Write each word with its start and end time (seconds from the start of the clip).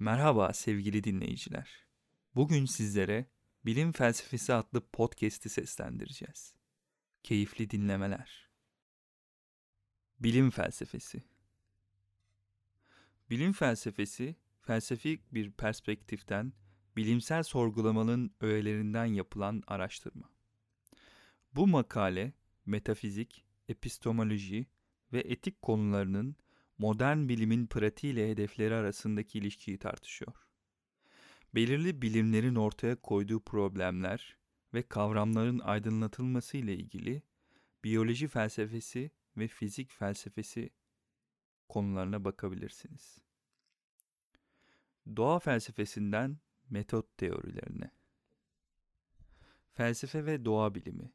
Merhaba 0.00 0.52
sevgili 0.52 1.04
dinleyiciler. 1.04 1.86
Bugün 2.34 2.64
sizlere 2.64 3.26
Bilim 3.64 3.92
Felsefesi 3.92 4.54
adlı 4.54 4.86
podcast'i 4.90 5.48
seslendireceğiz. 5.48 6.54
Keyifli 7.22 7.70
dinlemeler. 7.70 8.48
Bilim 10.20 10.50
Felsefesi 10.50 11.22
Bilim 13.30 13.52
felsefesi, 13.52 14.36
felsefik 14.60 15.34
bir 15.34 15.52
perspektiften 15.52 16.52
bilimsel 16.96 17.42
sorgulamanın 17.42 18.34
öğelerinden 18.40 19.04
yapılan 19.04 19.62
araştırma. 19.66 20.30
Bu 21.54 21.66
makale, 21.66 22.32
metafizik, 22.66 23.44
epistemoloji 23.68 24.66
ve 25.12 25.20
etik 25.20 25.62
konularının 25.62 26.36
modern 26.80 27.28
bilimin 27.28 27.66
pratiğiyle 27.66 28.30
hedefleri 28.30 28.74
arasındaki 28.74 29.38
ilişkiyi 29.38 29.78
tartışıyor. 29.78 30.34
Belirli 31.54 32.02
bilimlerin 32.02 32.54
ortaya 32.54 32.96
koyduğu 32.96 33.40
problemler 33.40 34.36
ve 34.74 34.82
kavramların 34.82 35.58
aydınlatılması 35.58 36.56
ile 36.56 36.74
ilgili 36.74 37.22
biyoloji 37.84 38.28
felsefesi 38.28 39.10
ve 39.36 39.48
fizik 39.48 39.92
felsefesi 39.92 40.70
konularına 41.68 42.24
bakabilirsiniz. 42.24 43.18
Doğa 45.16 45.38
felsefesinden 45.38 46.38
metot 46.70 47.18
teorilerine. 47.18 47.90
Felsefe 49.72 50.26
ve 50.26 50.44
doğa 50.44 50.74
bilimi. 50.74 51.12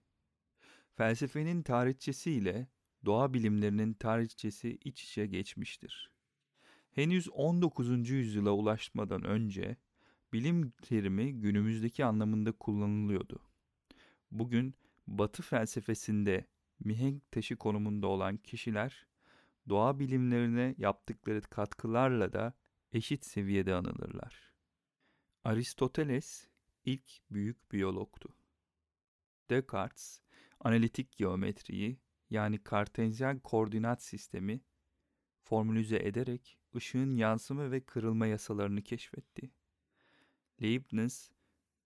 Felsefenin 0.95 1.62
tarihçesiyle 1.62 2.68
doğa 3.05 3.34
bilimlerinin 3.34 3.94
tarihçesi 3.94 4.77
iç 4.84 5.04
içe 5.04 5.26
geçmiştir. 5.26 6.12
Henüz 6.91 7.30
19. 7.30 8.09
yüzyıla 8.09 8.52
ulaşmadan 8.52 9.23
önce 9.23 9.78
bilim 10.34 10.72
terimi 10.72 11.34
günümüzdeki 11.34 12.05
anlamında 12.05 12.52
kullanılıyordu. 12.52 13.39
Bugün 14.31 14.76
Batı 15.08 15.44
felsefesinde 15.44 16.45
mihenk 16.80 17.31
taşı 17.31 17.56
konumunda 17.56 18.08
olan 18.08 18.38
kişiler 18.38 19.08
doğa 19.70 20.00
bilimlerine 20.00 20.76
yaptıkları 20.78 21.42
katkılarla 21.42 22.33
da 22.33 22.53
eşit 22.92 23.26
seviyede 23.26 23.73
anılırlar. 23.73 24.53
Aristoteles 25.44 26.48
ilk 26.86 27.31
büyük 27.31 27.72
biyologtu. 27.72 28.30
Descartes 29.50 30.22
analitik 30.59 31.17
geometriyi 31.17 32.00
yani 32.30 32.58
kartezyen 32.58 33.40
koordinat 33.40 34.04
sistemi 34.04 34.62
formülize 35.44 35.98
ederek 35.98 36.58
ışığın 36.76 37.16
yansıma 37.16 37.72
ve 37.72 37.80
kırılma 37.82 38.28
yasalarını 38.28 38.82
keşfetti. 38.82 39.52
Leibniz, 40.62 41.32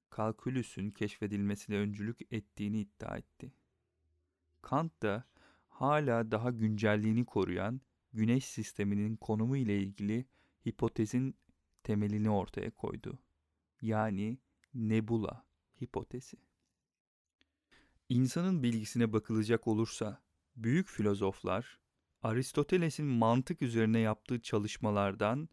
kalkülüsün 0.09 0.91
keşfedilmesine 0.91 1.75
öncülük 1.75 2.33
ettiğini 2.33 2.79
iddia 2.79 3.17
etti. 3.17 3.53
Kant 4.61 5.01
da 5.01 5.23
hala 5.67 6.31
daha 6.31 6.51
güncelliğini 6.51 7.25
koruyan 7.25 7.81
güneş 8.13 8.45
sisteminin 8.45 9.15
konumu 9.15 9.57
ile 9.57 9.79
ilgili 9.79 10.25
hipotezin 10.65 11.35
temelini 11.83 12.29
ortaya 12.29 12.71
koydu. 12.71 13.19
Yani 13.81 14.37
nebula 14.73 15.45
hipotezi. 15.81 16.37
İnsanın 18.09 18.63
bilgisine 18.63 19.13
bakılacak 19.13 19.67
olursa 19.67 20.21
büyük 20.63 20.87
filozoflar 20.87 21.79
Aristoteles'in 22.23 23.05
mantık 23.05 23.61
üzerine 23.61 23.99
yaptığı 23.99 24.41
çalışmalardan, 24.41 25.49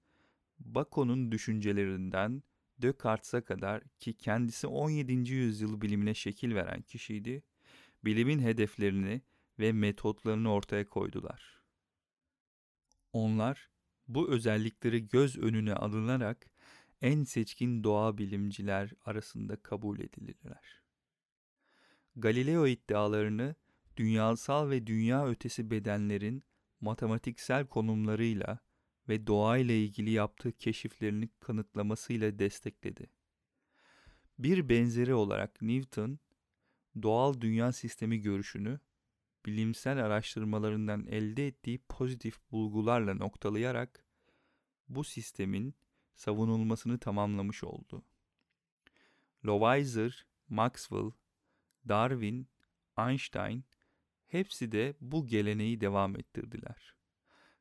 Bacon'un 0.59 1.33
düşüncelerinden 1.33 2.43
Descartes'a 2.79 3.45
kadar 3.45 3.83
ki 3.99 4.17
kendisi 4.17 4.67
17. 4.67 5.33
yüzyıl 5.33 5.81
bilimine 5.81 6.15
şekil 6.15 6.55
veren 6.55 6.83
kişiydi, 6.83 7.43
bilimin 8.05 8.39
hedeflerini 8.39 9.23
ve 9.59 9.73
metotlarını 9.73 10.53
ortaya 10.53 10.89
koydular. 10.89 11.63
Onlar 13.13 13.71
bu 14.09 14.31
özellikleri 14.31 15.09
göz 15.09 15.39
önüne 15.39 15.75
alınarak 15.75 16.51
en 17.01 17.25
seçkin 17.25 17.85
doğa 17.85 18.19
bilimciler 18.19 18.93
arasında 19.05 19.63
kabul 19.63 19.99
edilirler. 19.99 20.83
Galileo 22.17 22.67
iddialarını 22.67 23.55
dünyasal 23.97 24.71
ve 24.71 24.87
dünya 24.87 25.27
ötesi 25.27 25.71
bedenlerin 25.71 26.45
matematiksel 26.81 27.67
konumlarıyla 27.67 28.59
ve 29.09 29.27
doğayla 29.27 29.75
ilgili 29.75 30.11
yaptığı 30.11 30.53
keşiflerini 30.53 31.29
kanıtlamasıyla 31.41 32.39
destekledi. 32.39 33.11
Bir 34.39 34.69
benzeri 34.69 35.15
olarak 35.15 35.63
Newton, 35.63 36.19
doğal 37.03 37.41
dünya 37.41 37.73
sistemi 37.73 38.21
görüşünü 38.21 38.81
bilimsel 39.47 40.05
araştırmalarından 40.05 41.07
elde 41.07 41.47
ettiği 41.47 41.79
pozitif 41.89 42.51
bulgularla 42.51 43.15
noktalayarak 43.15 44.05
bu 44.89 45.05
sistemin 45.05 45.75
savunulmasını 46.15 46.99
tamamlamış 46.99 47.65
oldu. 47.65 48.05
Loweyser, 49.47 50.27
Maxwell, 50.49 51.11
Darwin, 51.89 52.49
Einstein 52.99 53.65
hepsi 54.27 54.73
de 54.73 54.95
bu 55.01 55.27
geleneği 55.27 55.81
devam 55.81 56.17
ettirdiler. 56.17 56.95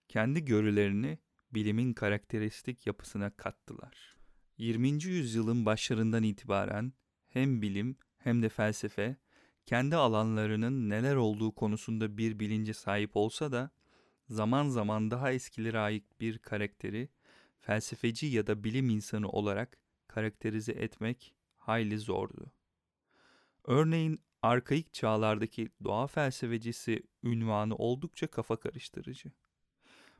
Kendi 0.07 0.45
görülerini 0.45 1.19
bilimin 1.51 1.93
karakteristik 1.93 2.87
yapısına 2.87 3.29
kattılar. 3.29 4.15
20. 4.57 4.87
yüzyılın 5.03 5.65
başlarından 5.65 6.23
itibaren 6.23 6.93
hem 7.27 7.61
bilim 7.61 7.97
hem 8.17 8.43
de 8.43 8.49
felsefe 8.49 9.17
kendi 9.65 9.95
alanlarının 9.95 10.89
neler 10.89 11.15
olduğu 11.15 11.55
konusunda 11.55 12.17
bir 12.17 12.39
bilince 12.39 12.73
sahip 12.73 13.11
olsa 13.17 13.51
da 13.51 13.71
zaman 14.29 14.69
zaman 14.69 15.11
daha 15.11 15.31
eskilere 15.31 15.79
ait 15.79 16.19
bir 16.19 16.37
karakteri 16.37 17.09
felsefeci 17.59 18.25
ya 18.25 18.47
da 18.47 18.63
bilim 18.63 18.89
insanı 18.89 19.29
olarak 19.29 19.77
karakterize 20.07 20.71
etmek 20.71 21.35
hayli 21.57 21.97
zordu. 21.97 22.51
Örneğin 23.63 24.21
arkaik 24.45 24.93
çağlardaki 24.93 25.69
doğa 25.83 26.07
felsefecisi 26.07 27.03
ünvanı 27.23 27.75
oldukça 27.75 28.27
kafa 28.27 28.55
karıştırıcı. 28.55 29.31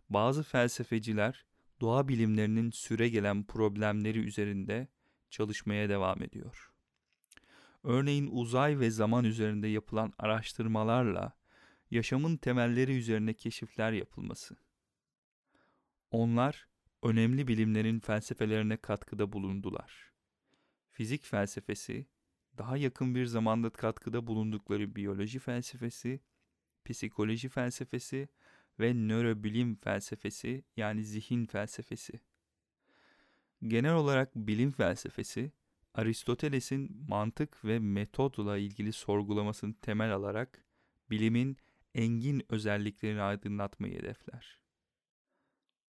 Bazı 0.09 0.43
felsefeciler 0.43 1.45
doğa 1.81 2.07
bilimlerinin 2.07 2.71
süre 2.71 3.09
gelen 3.09 3.43
problemleri 3.43 4.19
üzerinde 4.19 4.87
çalışmaya 5.29 5.89
devam 5.89 6.23
ediyor. 6.23 6.71
Örneğin 7.83 8.29
uzay 8.31 8.79
ve 8.79 8.91
zaman 8.91 9.25
üzerinde 9.25 9.67
yapılan 9.67 10.13
araştırmalarla 10.17 11.33
yaşamın 11.91 12.37
temelleri 12.37 12.97
üzerine 12.97 13.33
keşifler 13.33 13.91
yapılması. 13.91 14.55
Onlar 16.11 16.67
önemli 17.03 17.47
bilimlerin 17.47 17.99
felsefelerine 17.99 18.77
katkıda 18.77 19.33
bulundular. 19.33 20.11
Fizik 20.91 21.25
felsefesi, 21.25 22.07
daha 22.57 22.77
yakın 22.77 23.15
bir 23.15 23.25
zamanda 23.25 23.69
katkıda 23.69 24.27
bulundukları 24.27 24.95
biyoloji 24.95 25.39
felsefesi, 25.39 26.19
psikoloji 26.85 27.49
felsefesi 27.49 28.27
ve 28.79 28.93
nörobilim 28.93 29.75
felsefesi 29.75 30.63
yani 30.77 31.05
zihin 31.05 31.45
felsefesi. 31.45 32.19
Genel 33.67 33.93
olarak 33.93 34.35
bilim 34.35 34.71
felsefesi, 34.71 35.51
Aristoteles'in 35.93 37.05
mantık 37.09 37.65
ve 37.65 37.79
metodla 37.79 38.57
ilgili 38.57 38.93
sorgulamasını 38.93 39.73
temel 39.73 40.13
alarak 40.13 40.65
bilimin 41.09 41.57
engin 41.93 42.43
özelliklerini 42.49 43.21
aydınlatmayı 43.21 43.99
hedefler. 43.99 44.59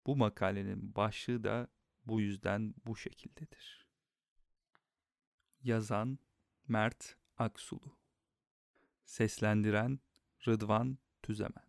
Bu 0.05 0.15
makalenin 0.15 0.95
başlığı 0.95 1.43
da 1.43 1.67
bu 2.05 2.21
yüzden 2.21 2.73
bu 2.85 2.95
şekildedir. 2.95 3.87
Yazan 5.63 6.19
Mert 6.67 7.17
Aksulu. 7.37 7.97
Seslendiren 9.05 9.99
Rıdvan 10.47 10.97
Tüzemen 11.23 11.66